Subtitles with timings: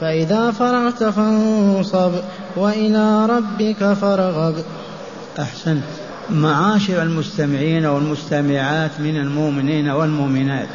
[0.00, 2.12] فإذا فرغت فانصب
[2.56, 4.54] وإلى ربك فارغب.
[5.38, 5.84] أحسنت.
[6.30, 10.68] معاشر المستمعين والمستمعات من المؤمنين والمؤمنات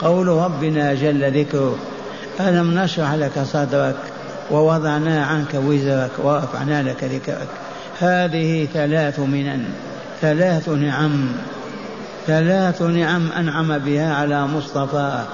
[0.00, 1.76] قول ربنا جل ذكره
[2.40, 3.96] ألم نشرح لك صدرك
[4.50, 7.48] ووضعنا عنك وزرك ورفعنا لك ذكرك؟
[7.98, 9.64] هذه ثلاث منن
[10.20, 11.26] ثلاث نعم
[12.26, 15.24] ثلاث نعم أنعم بها على مصطفى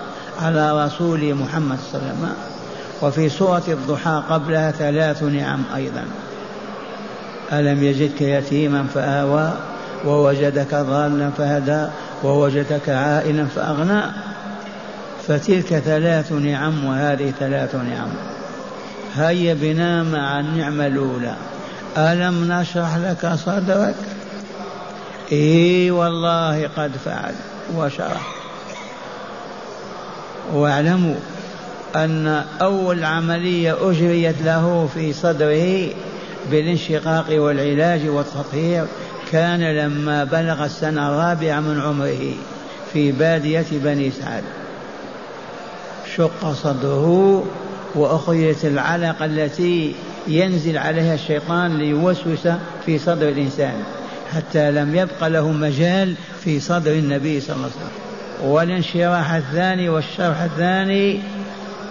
[0.42, 2.55] على رسول محمد صلى الله عليه وسلم.
[3.02, 6.04] وفي سورة الضحى قبلها ثلاث نعم أيضا.
[7.52, 9.52] ألم يجدك يتيما فآوى
[10.04, 11.86] ووجدك ضالا فهدى
[12.24, 14.02] ووجدك عائلا فأغنى.
[15.28, 18.08] فتلك ثلاث نعم وهذه ثلاث نعم.
[19.14, 21.34] هيا بنا مع النعمة الأولى.
[21.96, 23.94] ألم نشرح لك صدرك؟
[25.32, 27.34] إي والله قد فعل
[27.76, 28.22] وشرح.
[30.54, 31.14] واعلموا
[31.94, 35.88] أن أول عملية أجريت له في صدره
[36.50, 38.84] بالانشقاق والعلاج والتطهير
[39.32, 42.34] كان لما بلغ السنة الرابعة من عمره
[42.92, 44.42] في بادية بني سعد.
[46.16, 47.44] شق صدره
[47.94, 49.94] وأخرجت العلقة التي
[50.28, 52.48] ينزل عليها الشيطان ليوسوس
[52.86, 53.82] في صدر الإنسان
[54.34, 56.14] حتى لم يبق له مجال
[56.44, 58.50] في صدر النبي صلى الله عليه وسلم.
[58.50, 61.20] والانشراح الثاني والشرح الثاني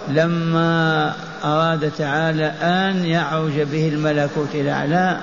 [0.08, 1.12] لما
[1.44, 5.18] أراد تعالى أن يعرج به الملكوت الأعلى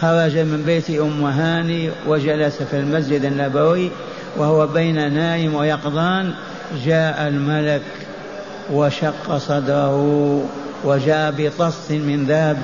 [0.00, 3.90] خرج من بيت أم هاني وجلس في المسجد النبوي
[4.36, 6.32] وهو بين نائم ويقظان.
[6.84, 7.82] جاء الملك
[8.72, 10.44] وشق صدره
[10.84, 12.56] وجاء بطص من ذهب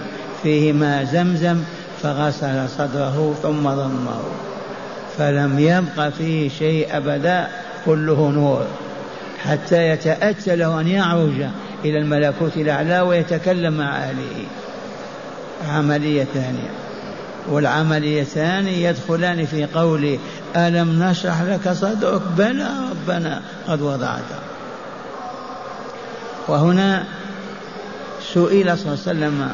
[0.42, 1.62] فيه ماء زمزم
[2.02, 4.20] فغسل صدره ثم ضمه.
[5.18, 7.48] فلم يبق فيه شيء أبدا
[7.86, 8.66] كله نور.
[9.44, 11.46] حتى يتأتى له أن يعرج
[11.84, 14.44] إلى الملكوت الأعلى ويتكلم مع أهله.
[15.68, 16.70] عملية ثانية.
[17.48, 20.18] والعملية الثانية يدخلان في قوله
[20.56, 24.38] ألم نشرح لك صدرك؟ بلى ربنا قد وضعته
[26.48, 27.04] وهنا
[28.34, 29.52] سئل صلى الله عليه وسلم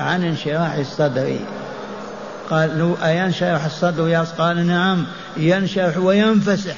[0.00, 1.36] عن انشراح الصدر.
[2.50, 6.74] قالوا أينشرح الصدر يا قال نعم ينشرح وينفسح.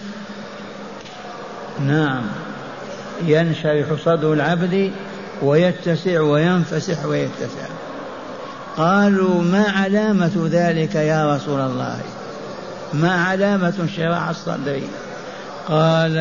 [1.80, 2.22] نعم.
[3.22, 4.90] ينشرح صدر العبد
[5.42, 7.66] ويتسع وينفسح ويتسع.
[8.76, 12.00] قالوا ما علامة ذلك يا رسول الله؟
[12.92, 14.80] ما علامة انشراح الصدر؟
[15.68, 16.16] قال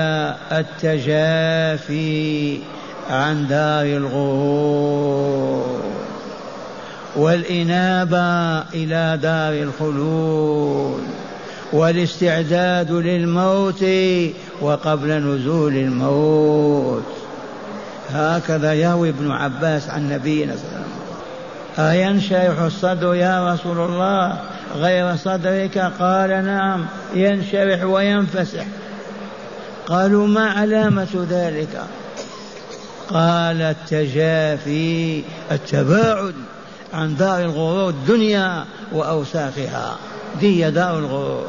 [0.52, 2.59] التجافي
[3.10, 5.84] عن دار الغرور
[7.16, 11.04] والإنابة إلى دار الخلود.
[11.73, 13.85] والاستعداد للموت
[14.61, 17.03] وقبل نزول الموت.
[18.09, 21.89] هكذا يروي ابن عباس عن نبينا صلى الله عليه وسلم.
[21.89, 24.39] أينشرح الصدر يا رسول الله؟
[24.75, 28.66] غير صدرك؟ قال نعم ينشرح وينفسح.
[29.88, 31.81] قالوا ما علامة ذلك؟
[33.09, 36.33] قال التجافي التباعد
[36.94, 39.95] عن دار الغرور الدنيا وأوساخها.
[40.39, 41.47] دي دار الغرور.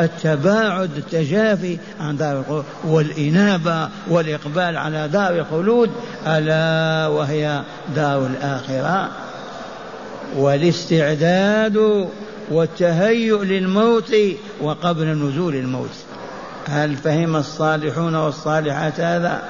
[0.00, 5.90] التباعد التجافي عن دار الغرور والإنابة والإقبال على دار الخلود
[6.26, 7.62] ألا وهي
[7.96, 9.08] دار الآخرة.
[10.36, 12.08] والاستعداد
[12.50, 14.14] والتهيؤ للموت
[14.60, 15.94] وقبل نزول الموت.
[16.68, 19.42] هل فهم الصالحون والصالحات هذا؟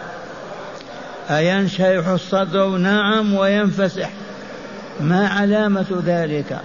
[1.31, 4.11] أينشرح الصدر؟ نعم وينفسح.
[5.01, 6.61] ما علامة ذلك؟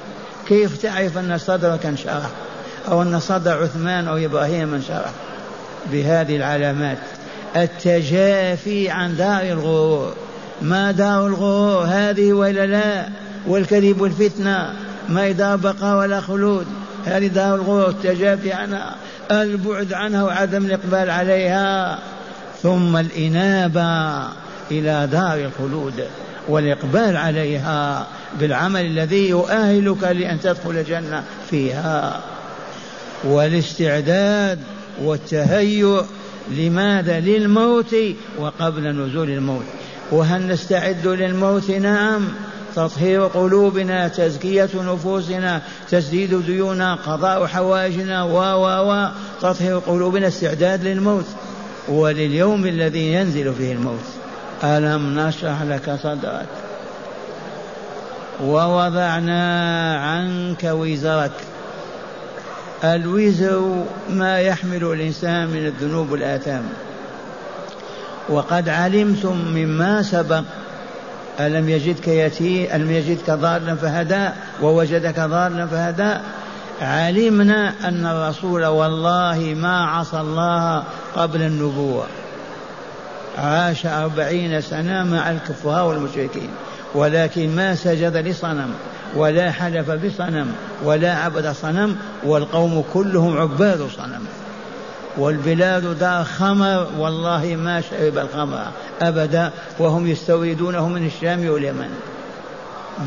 [0.47, 2.29] كيف تعرف أن صدرك انشرح؟
[2.87, 5.11] أو أن صدر عثمان أو إبراهيم انشرح
[5.91, 6.97] بهذه العلامات.
[7.55, 10.13] التجافي عن دار الغرور.
[10.61, 13.09] ما دار الغرور؟ هذه ولا لا.
[13.47, 14.73] والكذب والفتنة.
[15.09, 16.67] ما دار بقاء ولا خلود.
[17.05, 17.89] هذه دار الغرور.
[17.89, 18.95] التجافي عنها.
[19.31, 21.99] البعد عنها وعدم الإقبال عليها.
[22.63, 24.17] ثم الإنابة
[24.71, 26.03] إلى دار الخلود
[26.47, 28.07] والإقبال عليها
[28.39, 32.21] بالعمل الذي يؤهلك لأن تدخل الجنة فيها.
[33.23, 34.59] والاستعداد
[35.03, 36.03] والتهيؤ
[36.51, 37.95] لماذا للموت
[38.39, 39.65] وقبل نزول الموت.
[40.11, 42.27] وهل نستعد للموت؟ نعم.
[42.75, 49.09] تطهير قلوبنا تزكية نفوسنا تسديد ديوننا قضاء حوائجنا و و و.
[49.41, 51.25] تطهير قلوبنا استعداد للموت.
[51.87, 54.05] ولليوم الذي ينزل فيه الموت.
[54.63, 56.47] ألم نشرح لك صدرك؟
[58.43, 61.31] ووضعنا عنك وزرك.
[62.83, 66.63] الوزر ما يحمل الإنسان من الذنوب والآثام
[68.29, 70.43] وقد علمتم مما سبق.
[71.39, 74.29] ألم يجدك يتيم ألم يجدك ضالا فهدى
[74.61, 76.13] ووجدك ضالا فهدى.
[76.81, 80.83] علمنا أن الرسول والله ما عصى الله
[81.15, 82.05] قبل النبوة.
[83.37, 86.49] عاش أربعين سنة مع الكفار والمشركين.
[86.97, 88.69] ولكن ما سجد لصنم
[89.15, 94.25] ولا حلف بصنم ولا عبد صنم والقوم كلهم عباد صنم.
[95.17, 98.67] والبلاد دار خمر والله ما شرب الخمر
[99.01, 101.89] أبدا وهم يستوردونه من الشام واليمن.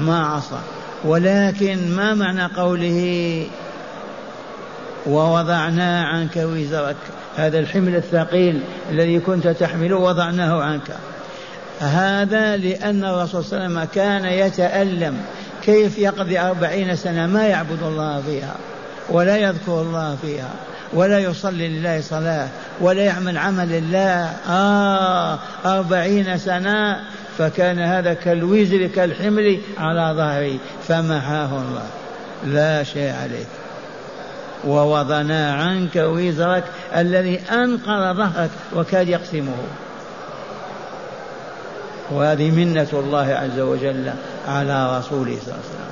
[0.01, 0.61] ما عصى.
[1.05, 3.47] ولكن ما معنى قوله
[5.07, 6.97] ووضعنا عنك وزرك؟
[7.37, 8.61] هذا الحمل الثقيل
[8.91, 10.97] الذي كنت تحمله وضعناه عنك.
[11.81, 15.17] هذا لأن الرسول صلى الله عليه وسلم كان يتألم
[15.63, 18.55] كيف يقضي أربعين سنة ما يعبد الله فيها
[19.09, 20.51] ولا يذكر الله فيها
[20.93, 22.49] ولا يصلي لله صلاة
[22.81, 27.01] ولا يعمل عمل الله آه أربعين سنة
[27.39, 31.87] فكان هذا كالوزر كالحمل على ظهري فمحاه الله.
[32.45, 33.47] لا شيء عليك.
[34.67, 36.65] ووضعنا عنك وزرك
[36.97, 39.55] الذي أنقر ظهرك وكاد يقسمه.
[42.11, 44.11] وهذه منة الله عز وجل
[44.49, 45.91] على رسوله صلى الله عليه وسلم.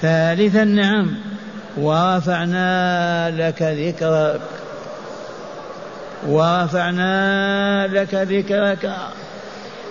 [0.00, 1.16] ثالثا نعم
[1.76, 4.40] ورفعنا لك ذكرك.
[6.28, 8.96] ورفعنا لك ذكرك.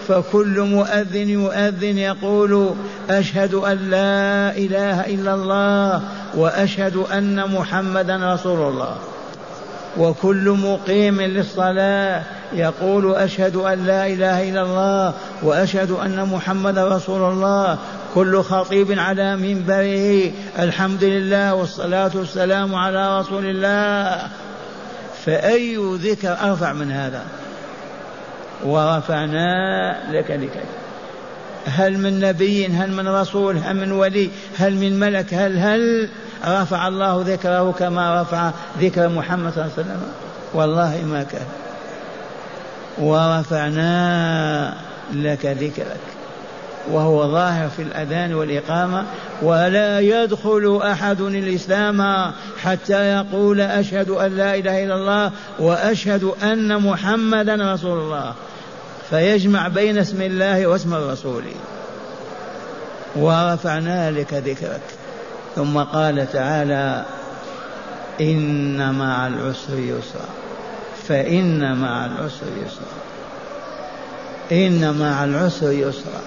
[0.07, 2.75] فكل مؤذن يؤذن يقول
[3.09, 6.01] أشهد أن لا إله إلا الله
[6.35, 8.95] وأشهد أن محمدا رسول الله.
[9.97, 12.23] وكل مقيم للصلاة.
[12.53, 17.77] يقول أشهد أن لا إله إلا الله وأشهد أن محمدا رسول الله.
[18.15, 20.31] كل خطيب على منبره.
[20.59, 24.27] الحمد لله والصلاة والسلام على رسول الله.
[25.25, 27.23] فأي ذكر أرفع من هذا؟
[28.65, 29.51] ورفعنا
[30.11, 30.65] لك ذكرك.
[31.65, 36.09] هل من نبي؟ هل من رسول؟ هل من ولي؟ هل من ملك؟ هل هل
[36.47, 38.51] رفع الله ذكره كما رفع
[38.81, 40.01] ذكر محمد صلى الله عليه وسلم.
[40.53, 41.45] والله ما كان.
[42.97, 44.73] ورفعنا
[45.13, 45.99] لك ذكرك.
[46.91, 49.03] وهو ظاهر في الأذان والإقامة.
[49.41, 52.31] ولا يدخل أحد الإسلام
[52.63, 58.33] حتى يقول أشهد أن لا إله إلا الله وأشهد أن محمدا رسول الله.
[59.09, 61.43] فيجمع بين اسم الله واسم الرسول.
[63.15, 64.81] ورفعنا لك ذكرك.
[65.55, 67.05] ثم قال تعالى
[68.21, 70.29] إن مع العسر يسرا.
[71.07, 73.01] فإن مع العسر يسرا.
[74.51, 76.21] إن مع العسر يسرا.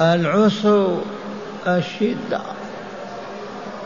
[0.00, 0.98] العسر
[1.66, 2.40] الشدة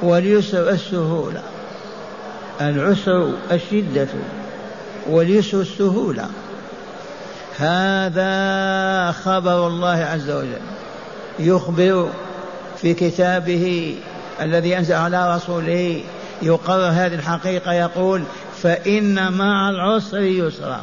[0.02, 1.42] واليسر السهولة.
[2.60, 4.08] العسر الشدة
[5.06, 6.28] واليسر السهولة.
[7.58, 10.60] هذا خبر الله عز وجل.
[11.38, 12.08] يخبر
[12.84, 13.96] في كتابه
[14.40, 16.00] الذي أنزل على رسوله
[16.42, 18.22] يقرر هذه الحقيقة يقول
[18.62, 20.80] فإن مع العسر يسرا.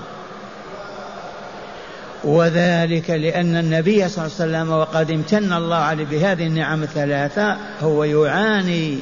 [2.24, 8.04] وذلك لأن النبي صلى الله عليه وسلم وقد امتن الله عليه بهذه النعم الثلاثة هو
[8.04, 9.00] يعاني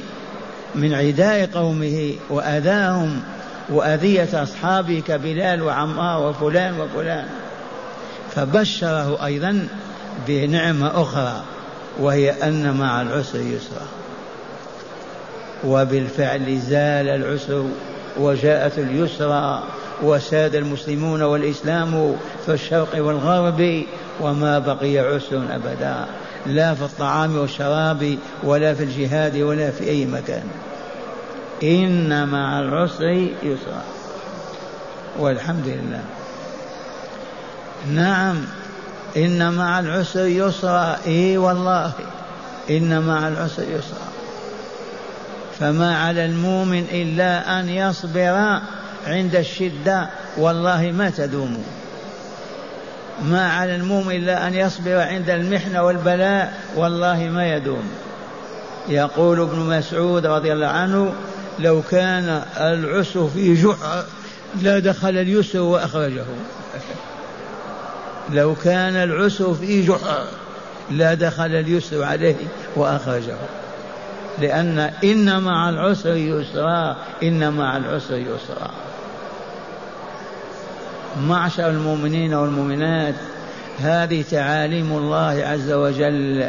[0.74, 3.22] من عداء قومه وأذاهم
[3.68, 7.26] وأذية أصحابه كبلال وعمار وفلان وفلان.
[8.34, 9.68] فبشره أيضا
[10.28, 11.42] بنعمة أخرى.
[11.98, 13.86] وهي أن مع العسر يسرا.
[15.64, 17.64] وبالفعل زال العسر
[18.18, 19.62] وجاءت اليسرى
[20.02, 22.16] وساد المسلمون والإسلام
[22.46, 23.82] في الشرق والغرب
[24.20, 26.06] وما بقي عسر أبدا.
[26.46, 30.44] لا في الطعام والشراب ولا في الجهاد ولا في أي مكان.
[31.62, 33.82] إن مع العسر يسرا.
[35.18, 36.02] والحمد لله.
[37.88, 38.44] نعم.
[39.16, 40.96] إن مع العسر يسرا.
[41.06, 41.92] إي والله
[42.70, 44.10] إن مع العسر يسرا.
[45.60, 48.60] فما على المؤمن إلا أن يصبر
[49.06, 50.10] عند الشدة.
[50.36, 51.64] والله ما تدوم.
[53.24, 56.60] ما على المؤمن إلا أن يصبر عند المحنة والبلاء.
[56.76, 57.90] والله ما يدوم.
[58.88, 61.12] يقول ابن مسعود رضي الله عنه
[61.58, 64.04] لو كان العسر في جحر
[64.62, 66.24] لا دخل اليسر وأخرجه.
[68.32, 70.24] لو كان العسر في جحر
[70.90, 72.34] لا دخل اليسر عليه
[72.76, 73.36] وأخرجه.
[74.38, 78.70] لأن إن مع العسر يسرا إن مع العسر يسرا.
[81.28, 83.14] معشر المؤمنين والمؤمنات
[83.78, 86.48] هذه تعاليم الله عز وجل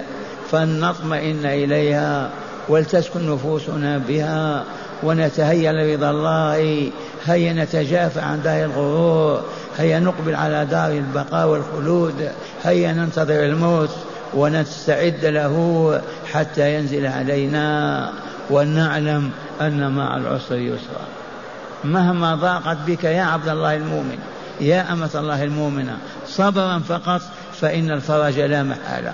[0.52, 2.30] فلنطمئن إليها
[2.70, 4.64] ولتسكن نفوسنا بها
[5.04, 6.92] ونتهيأ لرضا الله
[7.26, 9.42] هيا نتجافى عن دار الغرور.
[9.78, 12.30] هيا نقبل على دار البقاء والخلود
[12.64, 13.96] هيا ننتظر الموت
[14.34, 16.02] ونستعد له
[16.34, 18.10] حتى ينزل علينا
[18.50, 21.06] ونعلم أن مع العسر يسرا.
[21.84, 24.20] مهما ضاقت بك يا عبد الله المؤمن
[24.60, 25.98] يا أمة الله المؤمنة
[26.28, 27.22] صبرا فقط
[27.62, 29.14] فإن الفرج لا محالة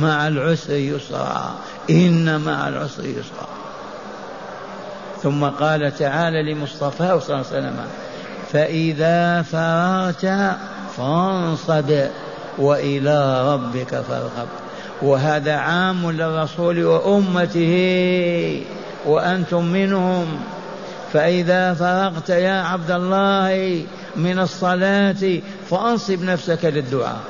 [0.00, 1.54] مع العسر يسرا
[1.90, 3.48] إن مع العسر يسرا.
[5.22, 7.76] ثم قال تعالى لمصطفاه صلى الله عليه وسلم
[8.52, 10.56] فإذا فرغت
[10.96, 12.06] فانصب
[12.58, 14.48] وإلى ربك فارغب.
[15.02, 18.62] وهذا عام للرسول وأمته
[19.06, 20.40] وأنتم منهم.
[21.12, 23.82] فإذا فرغت يا عبد الله
[24.16, 25.40] من الصلاة
[25.70, 27.20] فأنصب نفسك للدعاء.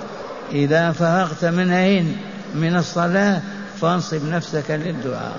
[0.53, 2.17] إذا فرغت من أين؟
[2.55, 3.41] من الصلاة
[3.81, 5.37] فأنصب نفسك للدعاء.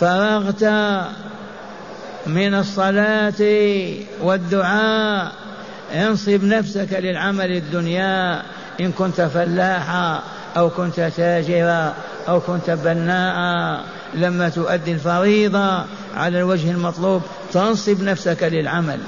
[0.00, 0.62] فرغت
[2.26, 3.42] من الصلاة
[4.20, 5.32] والدعاء.
[5.94, 8.42] انصب نفسك للعمل الدنيا.
[8.80, 10.22] إن كنت فلاحا
[10.56, 11.94] أو كنت تاجرا
[12.28, 13.80] أو كنت بناء.
[14.14, 15.84] لما تؤدي الفريضة
[16.16, 17.22] على الوجه المطلوب
[17.52, 18.98] تنصب نفسك للعمل.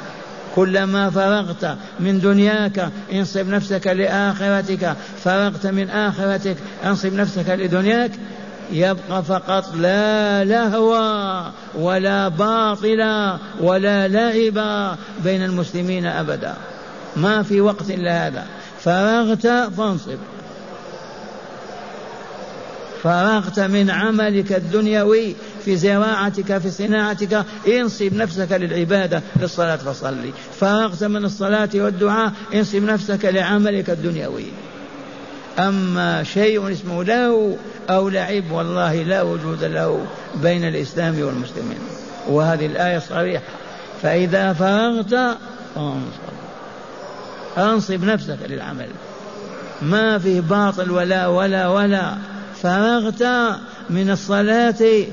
[0.54, 4.96] كلما فرغت من دنياك انصب نفسك لآخرتك.
[5.24, 8.10] فرغت من آخرتك انصب نفسك لدنياك.
[8.72, 10.94] يبقى فقط لا لهو
[11.74, 13.02] ولا باطل
[13.60, 16.54] ولا لعب بين المسلمين أبدا.
[17.16, 18.46] ما في وقت إلا هذا.
[18.80, 20.18] فرغت فانصب.
[23.02, 27.44] فرغت من عملك الدنيوي في زراعتك في صناعتك.
[27.68, 30.32] انصب نفسك للعبادة للصلاة فصلي.
[30.60, 34.46] فرغت من الصلاة والدعاء انصب نفسك لعملك الدنيوي.
[35.58, 37.56] أما شيء اسمه له
[37.90, 41.78] أو لعب والله لا وجود له بين الإسلام والمسلمين.
[42.28, 43.44] وهذه الآية صريحة.
[44.02, 45.38] فإذا فرغت
[45.74, 46.32] فانصب
[47.58, 48.88] أنصب نفسك للعمل.
[49.82, 52.14] ما فيه باطل ولا ولا ولا.
[52.62, 53.22] فرغت
[53.90, 55.04] من الصلاة.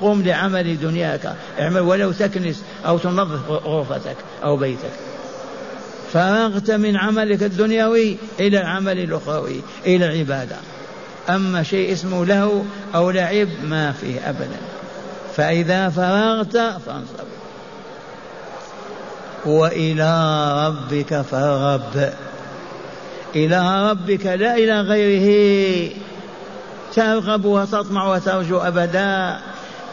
[0.00, 1.34] قم لعمل دنياك.
[1.60, 5.13] اعمل ولو تكنس أو تنظف غرفتك أو بيتك.
[6.14, 10.56] فرغت من عملك الدنيوي إلى العمل الأخروي إلى العبادة.
[11.28, 14.60] أما شيء اسمه له أو لعب ما فيه أبدا.
[15.36, 17.26] فإذا فرغت فانصب.
[19.44, 22.12] وإلى ربك فارغب.
[23.36, 25.90] إلى ربك لا إلى غيره.
[26.94, 29.40] ترغب وتطمع وترجو أبدا.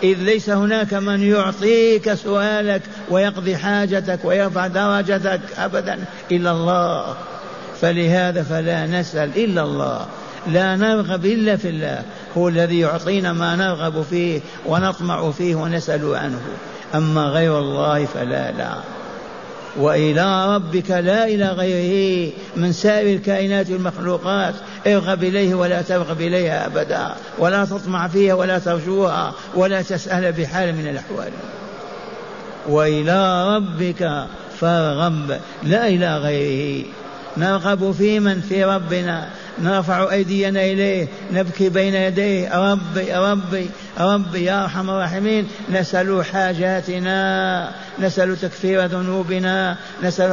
[0.04, 6.00] إذ ليس هناك من يعطيك سؤالك ويقضي حاجتك ويرفع درجتك أبدا
[6.32, 7.16] إلا الله.
[7.82, 10.06] فلهذا فلا نسأل إلا الله.
[10.48, 12.04] لا نرغب إلا في الله.
[12.38, 16.42] هو الذي يعطينا ما نرغب فيه ونطمع فيه ونسأل عنه.
[16.96, 19.01] أما غير الله فلا لا.
[19.78, 24.54] وإلى ربك لا إلى غيره من سائر الكائنات والمخلوقات.
[24.88, 30.88] ارغب إليه ولا ترغب إليها أبدا ولا تطمع فيها ولا ترجوها ولا تسأل بحال من
[30.88, 31.32] الأحوال.
[32.70, 34.26] وإلى ربك
[34.60, 36.86] فارغب لا إلى غيره.
[37.38, 39.30] نرغب في من؟ في ربنا.
[39.62, 45.48] نرفع أيدينا إليه نبكي بين يديه ربي ربي ربي يا أرحم الراحمين.
[45.72, 50.32] نسأل حاجاتنا نسأل تكفير ذنوبنا نسأل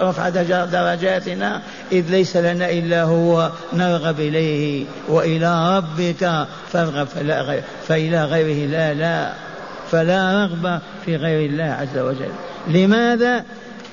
[0.00, 0.28] رفع
[0.64, 1.62] درجاتنا.
[1.92, 4.84] إذ ليس لنا إلا هو نرغب إليه.
[5.08, 9.32] وإلى ربك فارغب فلا غير فإلى غيره لا لا.
[9.90, 12.32] فلا رغبة في غير الله عز وجل.
[12.68, 13.44] لماذا؟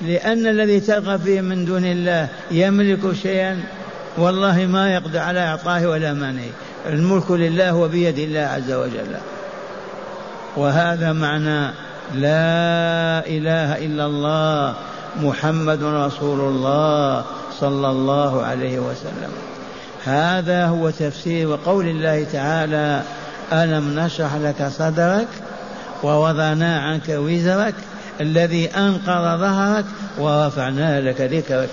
[0.02, 3.60] لأن الذي ترغب فيه من دون الله يملك شيئا
[4.18, 6.52] والله ما يقدر على إعطائه ولا منعه
[6.86, 9.16] الملك لله وبيد الله عز وجل.
[10.56, 11.66] وهذا معنى
[12.14, 14.74] لا إله إلا الله
[15.22, 17.24] محمد رسول الله
[17.60, 19.32] صلى الله عليه وسلم.
[20.04, 23.02] هذا هو تفسير قول الله تعالى
[23.52, 25.28] ألم نشرح لك صدرك
[26.02, 27.74] ووضعنا عنك وزرك
[28.20, 29.84] الذي أنقض ظهرك
[30.18, 31.68] ورفعنا لك ذكرك.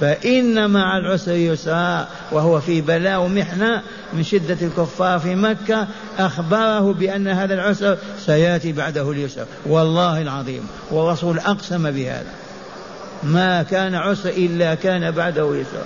[0.00, 5.86] فإن مع العسر يسرا وهو في بلاء ومحنة من شدة الكفار في مكة
[6.18, 9.44] أخبره بأن هذا العسر سيأتي بعده اليسر.
[9.66, 12.32] والله العظيم والرسول أقسم بهذا.
[13.22, 15.84] ما كان عسر إلا كان بعده يسر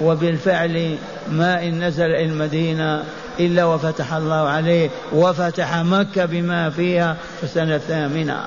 [0.00, 0.96] وبالفعل
[1.32, 3.04] ما إن نزل المدينة
[3.40, 8.44] إلا وفتح الله عليه وفتح مكة بما فيها في السنة الثامنة.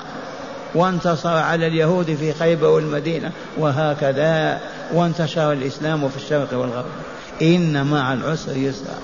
[0.76, 4.60] وانتصر على اليهود في خيبر والمدينة وهكذا
[4.94, 6.92] وانتشر الإسلام في الشرق والغرب.
[7.42, 8.96] إن مع العسر يسرا.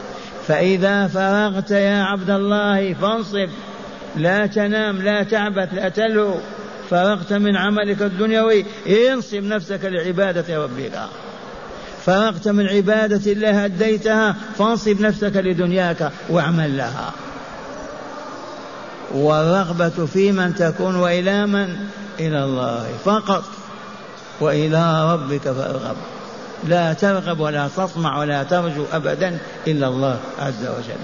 [0.47, 3.49] فإذا فرغت يا عبد الله فانصب.
[4.15, 6.35] لا تنام لا تعبث لا تلهو
[6.89, 10.99] فرغت من عملك الدنيوي انصب نفسك لعبادة ربك.
[12.05, 17.13] فرغت من عبادة الله أديتها فانصب نفسك لدنياك واعمل لها.
[19.15, 21.75] والرغبة في من تكون وإلى من؟
[22.19, 23.43] إلى الله فقط.
[24.41, 25.95] وإلى ربك فارغب.
[26.67, 29.37] لا ترغب ولا تطمع ولا ترجو أبدا
[29.67, 31.03] إلا الله عز وجل.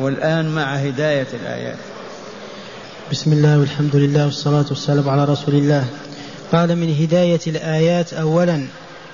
[0.00, 1.78] والآن مع هداية الآيات.
[3.12, 5.84] بسم الله والحمد لله والصلاة والسلام على رسول الله.
[6.52, 8.66] قال من هداية الآيات أولا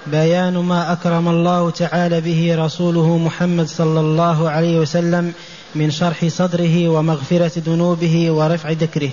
[0.07, 5.33] بيان ما أكرم الله تعالى به رسوله محمد صلى الله عليه وسلم
[5.75, 9.11] من شرح صدره ومغفرة ذنوبه ورفع ذكره.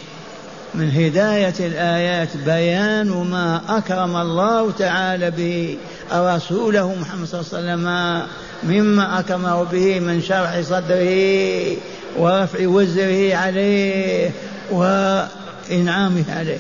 [0.75, 5.77] من هداية الآيات بيان ما أكرم الله تعالى به
[6.13, 8.27] رسوله محمد صلى الله عليه وسلم
[8.63, 11.77] مما أكرمه به من شرح صدره
[12.17, 14.31] ورفع وزره عليه
[14.72, 16.60] وإنعامه عليه.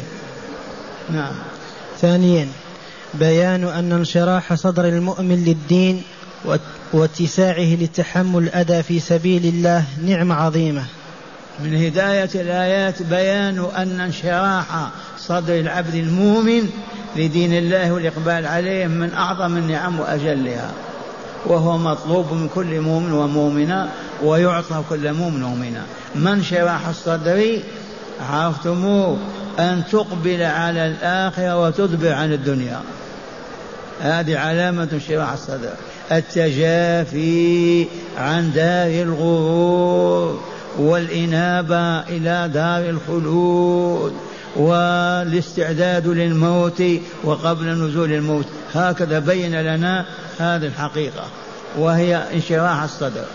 [1.09, 1.33] نعم.
[2.01, 2.47] ثانيا
[3.13, 6.03] بيان أن انشراح صدر المؤمن للدين
[6.93, 10.83] واتساعه لتحمل الأذى في سبيل الله نعمة عظيمة.
[11.59, 14.65] من هداية الآيات بيان أن انشراح
[15.17, 16.69] صدر العبد المؤمن
[17.15, 20.71] لدين الله والإقبال عليه من أعظم النعم وأجلها
[21.45, 23.89] وهو مطلوب من كل مؤمن ومؤمنة
[24.23, 25.85] ويعطى كل مؤمن ومؤمنة.
[26.15, 27.59] من شراح الصدر؟
[28.29, 29.17] عرفتموه
[29.59, 32.81] أن تقبل على الآخرة وتدبر عن الدنيا.
[34.01, 35.73] هذه علامة انشراح الصدر.
[36.11, 40.43] التجافي عن دار الغرور
[40.77, 44.13] والإنابة إلى دار الخلود
[44.55, 46.83] والاستعداد للموت
[47.23, 48.45] وقبل نزول الموت.
[48.73, 50.05] هكذا بين لنا
[50.39, 51.23] هذه الحقيقة
[51.77, 53.25] وهي انشراح الصدر.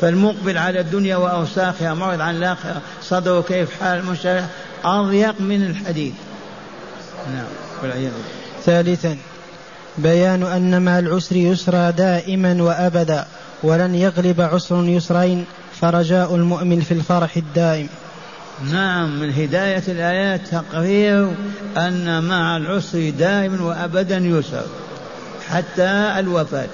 [0.00, 4.44] فالمقبل على الدنيا وأوساخها معرض عن الآخرة صدره كيف حال المنشرح
[4.84, 6.14] أضيق من الحديد
[7.34, 7.44] نعم
[7.82, 8.12] والعياذ
[8.64, 9.16] ثالثا
[9.98, 13.26] بيان أن مع العسر يسرى دائما وأبدا
[13.62, 15.44] ولن يغلب عسر يسرين
[15.80, 17.88] فرجاء المؤمن في الفرح الدائم.
[18.72, 21.32] نعم من هداية الآيات تقرير
[21.76, 24.64] أن مع العسر دائما وأبدا يسر
[25.48, 26.68] حتى الوفاة.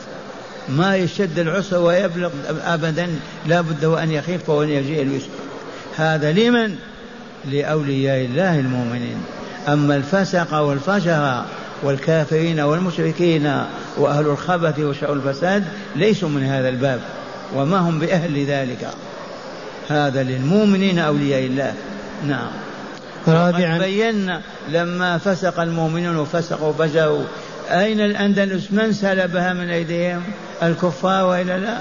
[0.68, 2.30] ما يشد العسر ويبلغ
[2.64, 3.08] أبدا
[3.46, 5.28] لا بد وأن يخيف وأن يجيء اليسر.
[5.96, 6.76] هذا لمن؟
[7.44, 9.16] لأولياء الله المؤمنين.
[9.68, 11.44] أما الفسق والفجر
[11.82, 13.64] والكافرين والمشركين
[13.96, 15.64] وأهل الخبث وشر الفساد
[15.96, 17.00] ليسوا من هذا الباب
[17.54, 18.88] وما هم بأهل ذلك
[19.88, 21.74] هذا للمؤمنين أولياء الله.
[22.26, 22.50] نعم.
[23.28, 23.78] رابعا.
[23.78, 27.24] بينا لما فسق المؤمنون وفسقوا وفجروا
[27.70, 30.22] أين الأندلس؟ من سلبها من أيديهم؟
[30.62, 31.78] الكفار وإلا لا؟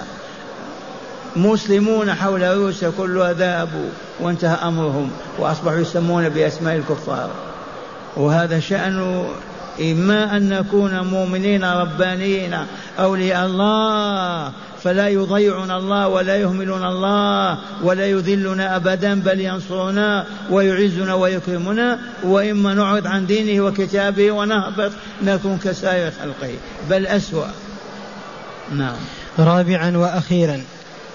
[1.36, 7.30] مسلمون حول روسيا كلها ذهبوا وانتهى أمرهم وأصبحوا يسمون بأسماء الكفار.
[8.18, 9.26] وهذا شأن
[9.82, 12.58] إما أن نكون مؤمنين ربانيين
[13.00, 14.52] أولياء الله
[14.84, 23.08] فلا يضيعون الله ولا يهملون الله ولا يذلنا أبدا بل ينصرنا ويعزنا ويكرمنا وإما نعرض
[23.08, 24.92] عن دينه وكتابه ونهبط
[25.24, 26.54] نكون كسائر خلقه
[26.90, 27.48] بل أسوأ.
[28.72, 28.96] نعم.
[29.40, 30.62] رابعا وأخيرا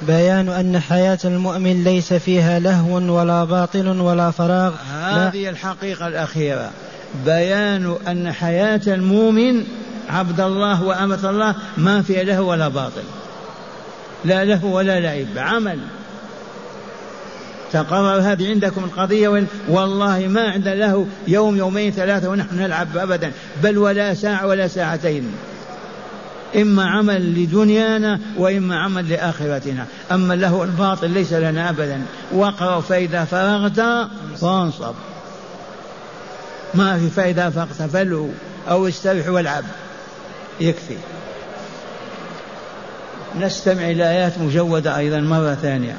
[0.03, 4.73] بيان أن حياة المؤمن ليس فيها لهو ولا باطل ولا فراغ.
[5.03, 6.71] هذه الحقيقة الأخيرة.
[7.27, 9.65] بيان أن حياة المؤمن
[10.09, 13.03] عبد الله وأمة الله ما فيها له ولا باطل.
[14.25, 15.79] لا له ولا لعب عمل.
[17.73, 23.79] تقرر هذه عندكم القضية والله ما عند له يوم يومين ثلاثة ونحن نلعب أبدا بل
[23.79, 25.33] ولا ساعة ولا ساعتين.
[26.57, 29.87] إما عمل لدنيانا وإما عمل لآخرتنا.
[30.13, 32.03] أما له الباطل ليس لنا أبدا.
[32.33, 34.09] واقرأ فإذا فرغت
[34.41, 34.95] فانصب.
[36.75, 38.29] ما في فائدة فاغتفلوا
[38.71, 39.65] أو استرح والعب.
[40.61, 40.97] يكفي.
[43.41, 45.97] نستمع إلى آيات مجودة أيضا مرة ثانية.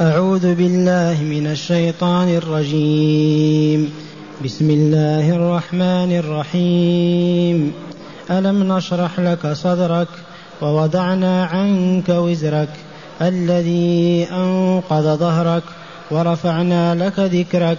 [0.00, 3.92] أعوذ بالله من الشيطان الرجيم.
[4.44, 7.72] بسم الله الرحمن الرحيم.
[8.30, 10.08] ألم نشرح لك صدرك
[10.62, 12.68] ووضعنا عنك وزرك
[13.22, 15.62] الذي أنقض ظهرك
[16.10, 17.78] ورفعنا لك ذكرك